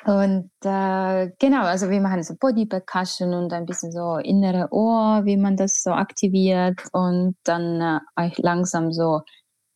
[0.09, 5.21] Und äh, genau, also wir machen so Body Percussion und ein bisschen so innere Ohr,
[5.27, 9.21] wie man das so aktiviert und dann äh, langsam so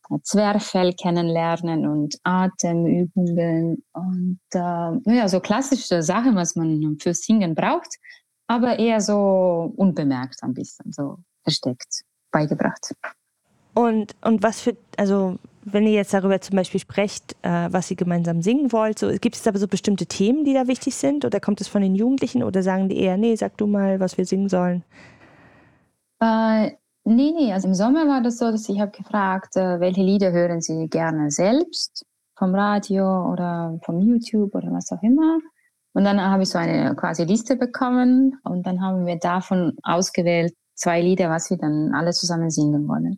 [0.09, 7.53] äh, Zwerchfell kennenlernen und Atemübungen und äh, ja, so klassische Sachen, was man fürs Singen
[7.53, 7.99] braucht,
[8.47, 12.95] aber eher so unbemerkt ein bisschen, so versteckt beigebracht.
[13.75, 17.97] Und, und was für, also wenn ihr jetzt darüber zum Beispiel sprecht, äh, was ihr
[17.97, 21.25] gemeinsam singen wollt, so, gibt es aber so bestimmte Themen, die da wichtig sind?
[21.25, 24.17] Oder kommt es von den Jugendlichen oder sagen die eher, nee, sag du mal, was
[24.17, 24.83] wir singen sollen?
[26.19, 26.71] Äh,
[27.05, 30.31] nee, nee, also im Sommer war das so, dass ich habe gefragt, äh, welche Lieder
[30.31, 32.05] hören sie gerne selbst?
[32.37, 35.39] vom Radio oder vom YouTube oder was auch immer.
[35.93, 40.53] Und dann habe ich so eine quasi Liste bekommen und dann haben wir davon ausgewählt
[40.75, 43.17] zwei Lieder, was wir dann alle zusammen singen wollen.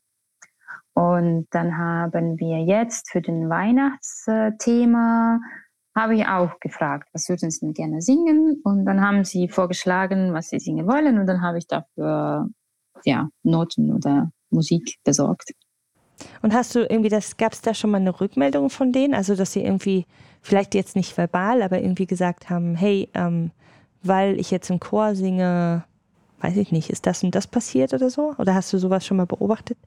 [0.96, 5.40] Und dann haben wir jetzt für den Weihnachtsthema
[5.96, 8.60] habe ich auch gefragt, was würden Sie denn gerne singen?
[8.64, 11.18] Und dann haben sie vorgeschlagen, was sie singen wollen.
[11.18, 12.50] Und dann habe ich dafür
[13.06, 15.54] ja, Noten oder Musik besorgt.
[16.42, 19.14] Und hast du irgendwie das, gab es da schon mal eine Rückmeldung von denen?
[19.14, 20.06] Also, dass sie irgendwie,
[20.42, 23.52] vielleicht jetzt nicht verbal, aber irgendwie gesagt haben, hey, ähm,
[24.04, 25.84] weil ich jetzt im Chor singe,
[26.42, 28.36] weiß ich nicht, ist das und das passiert oder so?
[28.38, 29.78] Oder hast du sowas schon mal beobachtet?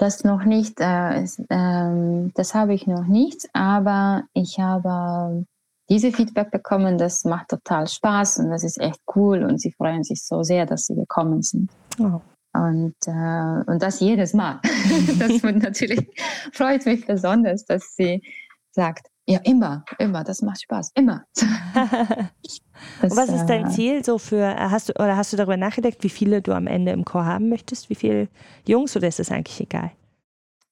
[0.00, 5.44] Das noch nicht, äh, äh, das habe ich noch nicht, aber ich habe
[5.90, 10.02] diese Feedback bekommen, das macht total Spaß und das ist echt cool und sie freuen
[10.02, 11.70] sich so sehr, dass sie gekommen sind.
[11.98, 12.22] Oh.
[12.54, 14.58] Und, äh, und das jedes Mal.
[15.18, 16.08] das natürlich
[16.54, 18.22] freut mich besonders, dass sie
[18.70, 21.24] sagt, ja, immer, immer, das macht Spaß, immer.
[21.34, 25.56] das, was ist dein äh, Ziel so für, äh, hast du, oder hast du darüber
[25.56, 27.90] nachgedacht, wie viele du am Ende im Chor haben möchtest?
[27.90, 28.28] Wie viele
[28.66, 29.92] Jungs oder ist es eigentlich egal?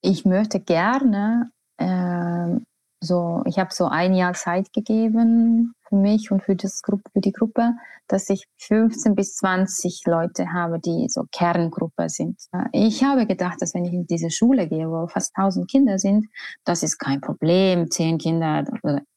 [0.01, 2.59] Ich möchte gerne äh,
[3.01, 7.21] so, ich habe so ein Jahr Zeit gegeben für mich und für, das Gruppe, für
[7.21, 7.75] die Gruppe,
[8.07, 12.41] dass ich 15 bis 20 Leute habe, die so Kerngruppe sind.
[12.73, 16.27] Ich habe gedacht, dass wenn ich in diese Schule gehe, wo fast 1000 Kinder sind,
[16.65, 18.65] das ist kein Problem, 10 Kinder,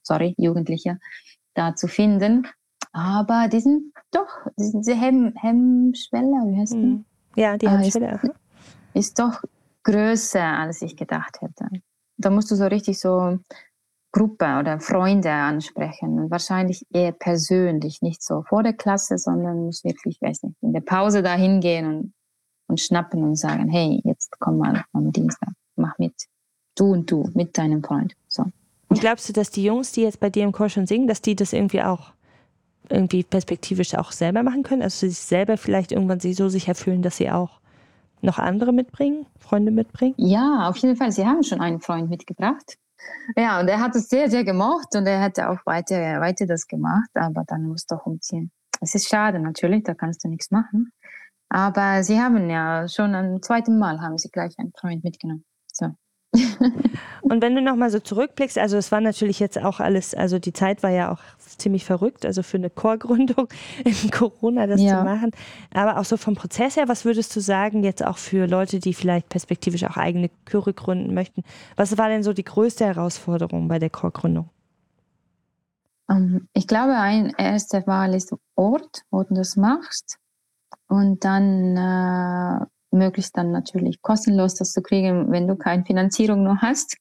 [0.03, 0.99] sorry, Jugendliche
[1.53, 2.47] da zu finden.
[2.93, 7.03] Aber die sind doch, diese Hemm, Hemmschwelle, wie heißt die?
[7.35, 8.19] Ja, die Hemmschwelle.
[8.23, 8.31] Ist,
[8.93, 9.41] ist doch
[9.83, 11.67] größer, als ich gedacht hätte.
[12.17, 13.39] Da musst du so richtig so
[14.11, 19.83] Gruppe oder Freunde ansprechen und wahrscheinlich eher persönlich, nicht so vor der Klasse, sondern muss
[19.83, 22.13] wirklich, weiß nicht, in der Pause da hingehen und,
[22.67, 26.13] und schnappen und sagen, hey, jetzt komm mal am Dienstag, mach mit,
[26.75, 28.13] du und du, mit deinem Freund.
[28.27, 28.45] So.
[28.89, 31.21] Und glaubst du, dass die Jungs, die jetzt bei dir im Chor schon singen, dass
[31.21, 32.11] die das irgendwie auch
[32.89, 34.81] irgendwie perspektivisch auch selber machen können?
[34.81, 37.61] Also sich selber vielleicht irgendwann sich so sicher fühlen, dass sie auch
[38.21, 40.13] noch andere mitbringen, Freunde mitbringen?
[40.17, 41.13] Ja, auf jeden Fall.
[41.13, 42.77] Sie haben schon einen Freund mitgebracht.
[43.35, 46.67] Ja, und er hat es sehr, sehr gemocht und er hätte auch weiter, weiter das
[46.67, 48.51] gemacht, aber dann musste er umziehen.
[48.81, 50.91] Es ist schade natürlich, da kannst du nichts machen.
[51.49, 55.45] Aber sie haben ja schon ein zweites Mal haben sie gleich einen Freund mitgenommen.
[55.71, 55.87] So.
[57.21, 60.53] Und wenn du nochmal so zurückblickst, also es war natürlich jetzt auch alles, also die
[60.53, 61.19] Zeit war ja auch
[61.57, 63.47] ziemlich verrückt, also für eine Chorgründung
[63.83, 64.99] in Corona das ja.
[64.99, 65.31] zu machen.
[65.73, 68.93] Aber auch so vom Prozess her, was würdest du sagen, jetzt auch für Leute, die
[68.93, 71.43] vielleicht perspektivisch auch eigene Chöre gründen möchten?
[71.75, 74.49] Was war denn so die größte Herausforderung bei der Chorgründung?
[76.09, 80.17] Ähm, ich glaube, ein erster Wahl ist Ort, wo du das machst.
[80.87, 86.57] Und dann äh, möglichst dann natürlich kostenlos das zu kriegen, wenn du keine Finanzierung noch
[86.61, 86.97] hast.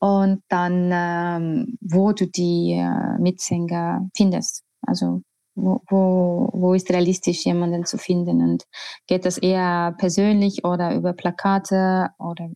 [0.00, 4.62] Und dann, ähm, wo du die äh, Mitsänger findest.
[4.82, 5.22] Also
[5.56, 8.42] wo, wo, wo ist realistisch, jemanden zu finden?
[8.42, 8.64] Und
[9.06, 12.48] geht das eher persönlich oder über Plakate oder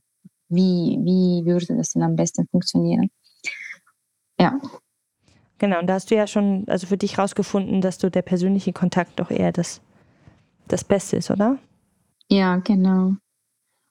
[0.48, 3.11] wie, wie würde das denn am besten funktionieren?
[4.38, 4.59] Ja.
[5.59, 8.72] Genau, und da hast du ja schon, also für dich rausgefunden, dass du der persönliche
[8.72, 9.81] Kontakt doch eher das,
[10.68, 11.59] das Beste ist, oder?
[12.33, 13.16] Ja, genau.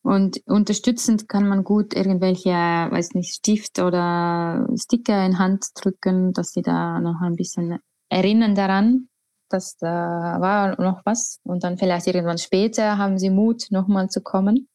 [0.03, 6.53] Und unterstützend kann man gut irgendwelche, weiß nicht, Stift oder Sticker in Hand drücken, dass
[6.53, 7.77] sie da noch ein bisschen
[8.09, 9.09] erinnern daran,
[9.49, 11.39] dass da war noch was.
[11.43, 14.67] Und dann vielleicht irgendwann später haben sie Mut, nochmal zu kommen.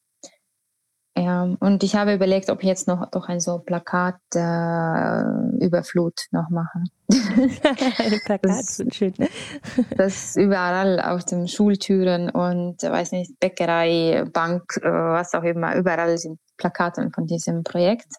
[1.17, 6.27] Ja, und ich habe überlegt, ob ich jetzt noch doch ein so Plakat äh, Überflut
[6.31, 6.83] noch mache.
[8.25, 9.13] Plakat, das, schön.
[9.97, 16.15] das überall auf den Schultüren und weiß nicht Bäckerei, Bank, äh, was auch immer, überall
[16.19, 18.13] sind Plakate von diesem Projekt,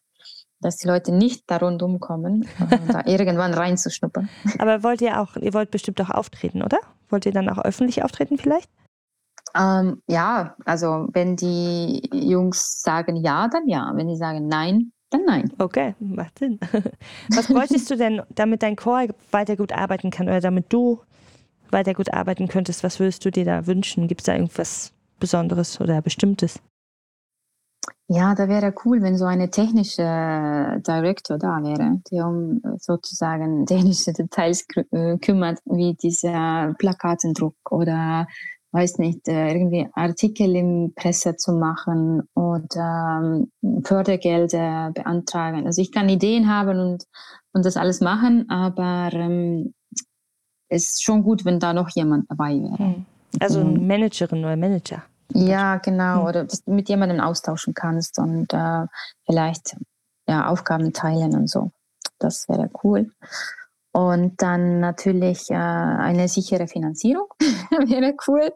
[0.60, 4.28] dass die Leute nicht da rundum kommen, äh, da irgendwann reinzuschnuppern.
[4.58, 6.78] Aber wollt ihr auch, ihr wollt bestimmt auch auftreten, oder?
[7.10, 8.68] Wollt ihr dann auch öffentlich auftreten vielleicht?
[9.54, 13.92] Ähm, ja, also wenn die Jungs sagen ja, dann ja.
[13.94, 15.52] Wenn die sagen nein, dann nein.
[15.58, 16.58] Okay, macht Sinn.
[17.34, 21.00] Was bräuchtest du denn, damit dein Chor weiter gut arbeiten kann oder damit du
[21.70, 22.84] weiter gut arbeiten könntest?
[22.84, 24.08] Was würdest du dir da wünschen?
[24.08, 26.60] Gibt es da irgendwas Besonderes oder Bestimmtes?
[28.10, 30.02] Ja, da wäre cool, wenn so eine technische
[30.86, 38.26] Director da wäre, die um sozusagen technische Details äh, kümmert, wie dieser Plakatendruck oder
[38.72, 45.66] weiß nicht, äh, irgendwie Artikel im Presse zu machen oder ähm, Fördergelder beantragen.
[45.66, 47.04] Also ich kann Ideen haben und,
[47.52, 49.74] und das alles machen, aber ähm,
[50.68, 52.78] es ist schon gut, wenn da noch jemand dabei wäre.
[52.78, 53.06] Hm.
[53.40, 55.02] Also eine Managerin oder Manager.
[55.32, 56.20] Ja, genau.
[56.20, 56.26] Hm.
[56.26, 58.86] Oder dass du mit jemandem austauschen kannst und äh,
[59.24, 59.76] vielleicht
[60.26, 61.72] ja, Aufgaben teilen und so.
[62.18, 63.10] Das wäre cool.
[63.98, 68.52] Und dann natürlich äh, eine sichere Finanzierung wäre cool,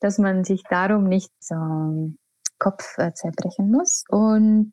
[0.00, 2.14] dass man sich darum nicht so
[2.58, 4.04] Kopf äh, zerbrechen muss.
[4.08, 4.72] Und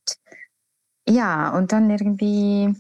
[1.06, 2.74] ja, und dann irgendwie,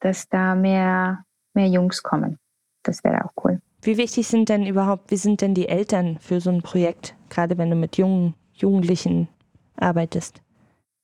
[0.00, 2.38] dass da mehr, mehr Jungs kommen.
[2.82, 3.62] Das wäre auch cool.
[3.80, 7.56] Wie wichtig sind denn überhaupt, wie sind denn die Eltern für so ein Projekt, gerade
[7.56, 9.28] wenn du mit jungen Jugendlichen
[9.76, 10.42] arbeitest?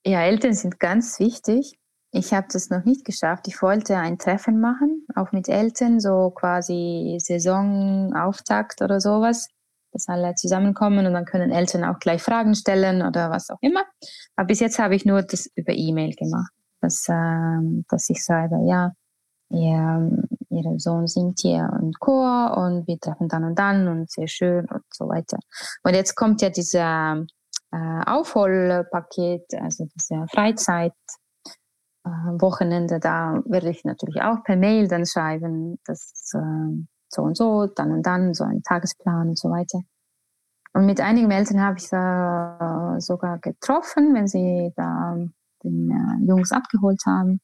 [0.04, 1.78] Ja, Eltern sind ganz wichtig.
[2.16, 3.46] Ich habe das noch nicht geschafft.
[3.46, 9.48] Ich wollte ein Treffen machen, auch mit Eltern, so quasi Saisonauftakt oder sowas,
[9.92, 13.84] dass alle zusammenkommen und dann können Eltern auch gleich Fragen stellen oder was auch immer.
[14.34, 16.50] Aber bis jetzt habe ich nur das über E-Mail gemacht,
[16.80, 18.92] dass, äh, dass ich schreibe, ja,
[19.50, 20.10] ihr,
[20.48, 24.64] ihr Sohn singt hier im Chor und wir treffen dann und dann und sehr schön
[24.70, 25.36] und so weiter.
[25.82, 27.26] Und jetzt kommt ja dieser
[27.72, 30.94] äh, Aufholpaket, also diese Freizeit.
[32.06, 37.36] Äh, Wochenende, da werde ich natürlich auch per Mail dann schreiben, dass äh, so und
[37.36, 39.80] so, dann und dann, so ein Tagesplan und so weiter.
[40.72, 45.16] Und mit einigen Eltern habe ich da sogar getroffen, wenn sie da
[45.64, 47.40] den äh, Jungs abgeholt haben.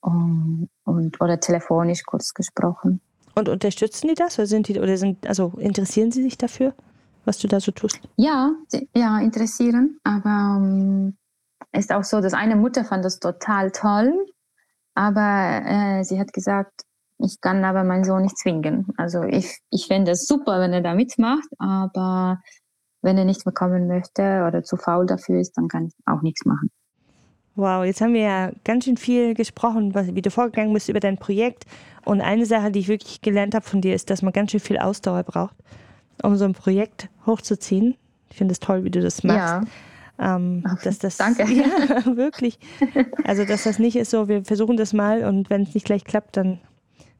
[0.00, 3.00] Und, und, oder telefonisch kurz gesprochen.
[3.34, 6.74] Und unterstützen die das oder sind die oder sind also interessieren sie sich dafür,
[7.24, 7.98] was du da so tust?
[8.16, 8.52] Ja,
[8.94, 9.98] ja, interessieren.
[10.04, 11.16] Aber ähm,
[11.72, 14.26] ist auch so, dass eine Mutter fand das total toll,
[14.94, 16.82] aber äh, sie hat gesagt,
[17.18, 18.86] ich kann aber meinen Sohn nicht zwingen.
[18.96, 22.40] Also ich, ich fände es super, wenn er da mitmacht, aber
[23.02, 26.22] wenn er nicht mehr kommen möchte oder zu faul dafür ist, dann kann ich auch
[26.22, 26.70] nichts machen.
[27.56, 31.18] Wow, jetzt haben wir ja ganz schön viel gesprochen, wie du vorgegangen bist über dein
[31.18, 31.66] Projekt.
[32.04, 34.60] Und eine Sache, die ich wirklich gelernt habe von dir, ist, dass man ganz schön
[34.60, 35.54] viel Ausdauer braucht,
[36.22, 37.96] um so ein Projekt hochzuziehen.
[38.30, 39.38] Ich finde es toll, wie du das machst.
[39.38, 39.62] Ja.
[40.18, 41.44] Ähm, dass das, Danke.
[41.48, 42.58] Ja, wirklich.
[43.24, 46.04] Also, dass das nicht ist so, wir versuchen das mal und wenn es nicht gleich
[46.04, 46.60] klappt, dann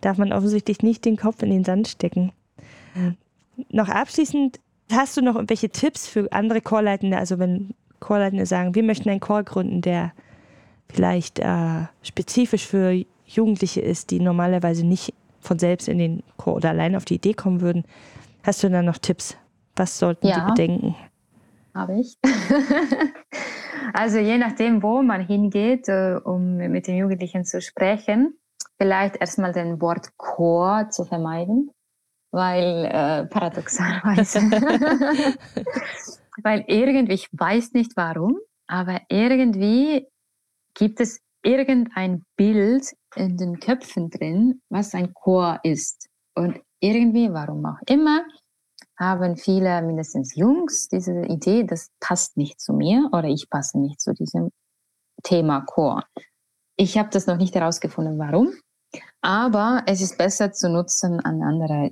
[0.01, 2.33] darf man offensichtlich nicht den Kopf in den Sand stecken.
[2.95, 3.17] Mhm.
[3.71, 4.61] Noch abschließend,
[4.93, 7.17] hast du noch irgendwelche Tipps für andere Chorleitende?
[7.19, 10.13] Also, wenn Chorleitende sagen, wir möchten einen Chor gründen, der
[10.89, 16.71] vielleicht äh, spezifisch für Jugendliche ist, die normalerweise nicht von selbst in den Chor oder
[16.71, 17.85] allein auf die Idee kommen würden.
[18.43, 19.37] Hast du da noch Tipps?
[19.77, 20.95] Was sollten ja, die bedenken?
[21.75, 22.17] Habe ich.
[23.93, 28.39] also je nachdem, wo man hingeht, äh, um mit den Jugendlichen zu sprechen,
[28.79, 31.71] vielleicht erstmal den Wort Chor zu vermeiden,
[32.33, 34.41] weil äh, paradoxalerweise,
[36.43, 40.07] weil irgendwie, ich weiß nicht warum, aber irgendwie
[40.75, 46.09] gibt es irgendein Bild in den Köpfen drin, was ein Chor ist.
[46.37, 48.25] Und irgendwie, warum auch immer,
[48.99, 54.01] haben viele, mindestens Jungs, diese Idee, das passt nicht zu mir oder ich passe nicht
[54.01, 54.51] zu diesem
[55.23, 56.05] Thema Chor.
[56.77, 58.53] Ich habe das noch nicht herausgefunden, warum,
[59.21, 61.91] aber es ist besser zu nutzen ein anderer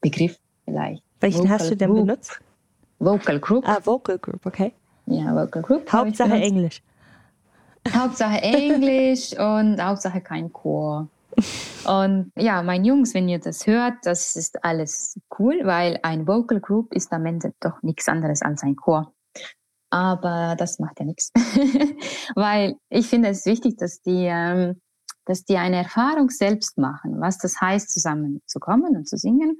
[0.00, 1.02] Begriff vielleicht.
[1.20, 2.06] Welchen Vocal hast du denn Group.
[2.06, 2.40] benutzt?
[2.98, 3.68] Vocal Group.
[3.68, 4.72] Ah, Vocal Group, okay.
[5.06, 5.92] Ja, Vocal Group.
[5.92, 6.82] Hauptsache Englisch.
[7.92, 11.08] Hauptsache Englisch und Hauptsache kein Chor.
[11.86, 16.60] Und ja, mein Jungs, wenn ihr das hört, das ist alles cool, weil ein Vocal
[16.60, 19.12] Group ist am Ende doch nichts anderes als ein Chor.
[19.90, 21.30] Aber das macht ja nichts.
[22.34, 24.80] weil ich finde es wichtig, dass die, ähm,
[25.24, 29.58] dass die eine Erfahrung selbst machen, was das heißt, zusammen zu kommen und zu singen.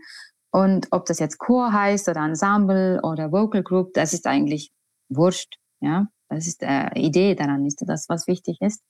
[0.51, 4.73] Und ob das jetzt Chor heißt oder Ensemble oder Vocal Group, das ist eigentlich
[5.09, 5.57] wurscht.
[5.81, 8.81] Ja, das ist die äh, Idee daran, ist das, was wichtig ist.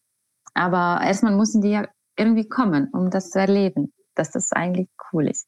[0.54, 5.28] Aber erstmal müssen die ja irgendwie kommen, um das zu erleben, dass das eigentlich cool
[5.28, 5.46] ist.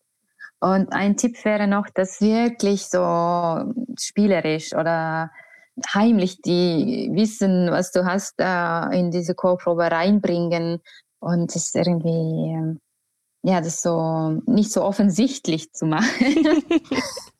[0.60, 5.30] Und ein Tipp wäre noch, dass wirklich so spielerisch oder
[5.92, 10.80] heimlich die wissen, was du hast, in diese Chorprobe reinbringen
[11.20, 12.80] und es irgendwie, ähm,
[13.42, 16.06] ja, das so nicht so offensichtlich zu machen.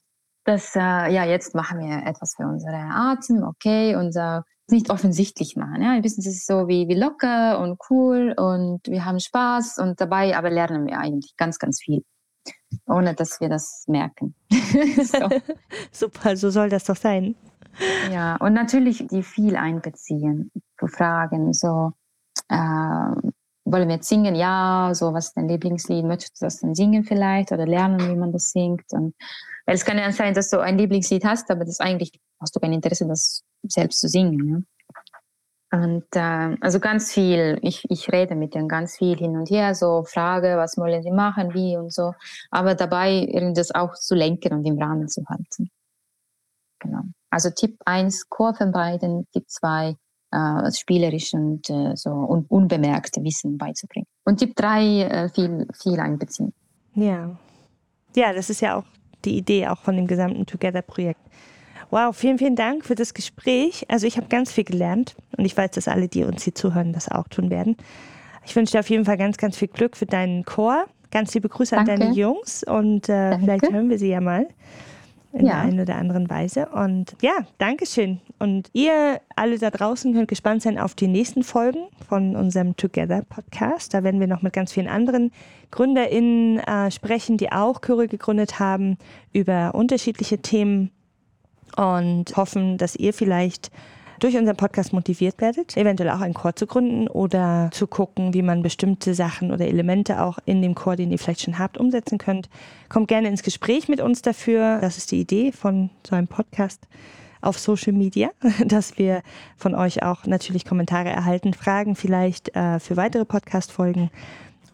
[0.46, 0.78] dass, äh,
[1.12, 5.82] ja, jetzt machen wir etwas für unsere Atem, okay, unser nicht offensichtlich machen.
[5.82, 5.92] Ja?
[5.92, 10.00] Ein bisschen ist es so wie, wie locker und cool und wir haben Spaß und
[10.00, 12.04] dabei aber lernen wir eigentlich ganz, ganz viel,
[12.86, 14.34] ohne dass wir das merken.
[14.50, 15.28] so.
[15.92, 17.36] Super, so soll das doch sein.
[18.10, 21.92] Ja, und natürlich die viel einbeziehen, zu fragen, so,
[22.48, 22.56] äh,
[23.66, 24.34] wollen wir jetzt singen?
[24.34, 26.04] Ja, so, was ist dein Lieblingslied?
[26.04, 28.84] Möchtest du das dann singen vielleicht oder lernen, wie man das singt?
[28.92, 29.14] Und
[29.66, 32.60] weil es kann ja sein, dass du ein Lieblingslied hast, aber das eigentlich hast du
[32.60, 34.36] kein Interesse, das selbst zu singen.
[34.36, 34.64] Ne?
[35.72, 39.74] Und äh, also ganz viel, ich, ich rede mit denen ganz viel hin und her,
[39.74, 42.14] so frage, was wollen sie machen, wie und so,
[42.50, 45.70] aber dabei das auch zu lenken und im Rahmen zu halten.
[46.78, 47.00] Genau.
[47.30, 49.96] Also Tipp 1, Chor beiden, Tipp 2,
[50.30, 54.06] äh, spielerisch und äh, so un unbemerkt Wissen beizubringen.
[54.24, 56.54] Und Tipp 3, äh, viel, viel einbeziehen.
[56.94, 57.36] Ja.
[58.14, 58.84] Ja, das ist ja auch
[59.26, 61.20] die Idee auch von dem gesamten Together-Projekt.
[61.90, 63.84] Wow, vielen, vielen Dank für das Gespräch.
[63.88, 66.92] Also ich habe ganz viel gelernt und ich weiß, dass alle, die uns hier zuhören,
[66.92, 67.76] das auch tun werden.
[68.44, 70.86] Ich wünsche dir auf jeden Fall ganz, ganz viel Glück für deinen Chor.
[71.10, 71.92] Ganz liebe Grüße Danke.
[71.92, 74.48] an deine Jungs und äh, vielleicht hören wir sie ja mal
[75.36, 75.54] in ja.
[75.54, 76.66] der einen oder anderen Weise.
[76.66, 78.20] Und ja, Dankeschön.
[78.38, 83.22] Und ihr alle da draußen könnt gespannt sein auf die nächsten Folgen von unserem Together
[83.22, 83.94] Podcast.
[83.94, 85.30] Da werden wir noch mit ganz vielen anderen
[85.70, 88.98] GründerInnen äh, sprechen, die auch Chöre gegründet haben,
[89.32, 90.90] über unterschiedliche Themen
[91.76, 93.70] und hoffen, dass ihr vielleicht
[94.20, 98.42] durch unseren Podcast motiviert werdet, eventuell auch einen Chor zu gründen oder zu gucken, wie
[98.42, 102.18] man bestimmte Sachen oder Elemente auch in dem Chor, den ihr vielleicht schon habt, umsetzen
[102.18, 102.48] könnt.
[102.88, 104.78] Kommt gerne ins Gespräch mit uns dafür.
[104.80, 106.86] Das ist die Idee von so einem Podcast
[107.40, 108.30] auf Social Media,
[108.66, 109.22] dass wir
[109.56, 114.10] von euch auch natürlich Kommentare erhalten, Fragen vielleicht äh, für weitere Podcast-Folgen.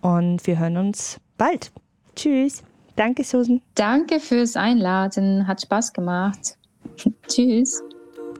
[0.00, 1.70] Und wir hören uns bald.
[2.16, 2.62] Tschüss.
[2.96, 3.62] Danke, Susan.
[3.74, 5.46] Danke fürs Einladen.
[5.46, 6.56] Hat Spaß gemacht.
[7.28, 7.82] Tschüss.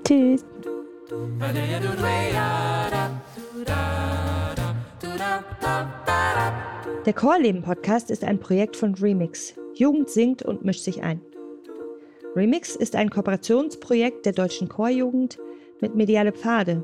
[0.05, 0.45] Tschüss.
[7.05, 9.55] Der Chorleben-Podcast ist ein Projekt von Remix.
[9.75, 11.21] Jugend singt und mischt sich ein.
[12.35, 15.39] Remix ist ein Kooperationsprojekt der deutschen Chorjugend
[15.81, 16.83] mit Mediale Pfade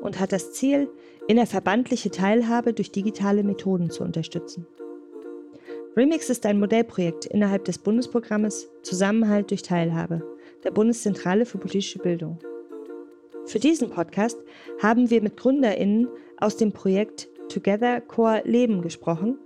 [0.00, 0.88] und hat das Ziel,
[1.28, 4.66] innerverbandliche Teilhabe durch digitale Methoden zu unterstützen.
[5.94, 10.22] Remix ist ein Modellprojekt innerhalb des Bundesprogrammes Zusammenhalt durch Teilhabe
[10.64, 12.38] der Bundeszentrale für politische Bildung.
[13.46, 14.38] Für diesen Podcast
[14.82, 19.38] haben wir mit GründerInnen aus dem Projekt Together Core Leben gesprochen,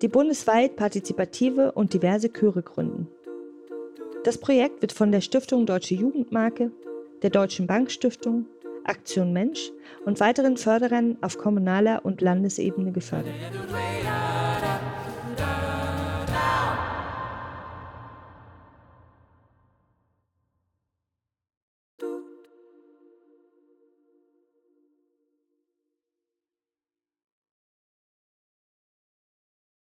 [0.00, 3.08] die bundesweit partizipative und diverse Chöre gründen.
[4.24, 6.70] Das Projekt wird von der Stiftung Deutsche Jugendmarke,
[7.20, 8.46] der Deutschen Bankstiftung,
[8.84, 9.70] Aktion Mensch
[10.06, 13.34] und weiteren Förderern auf kommunaler und Landesebene gefördert.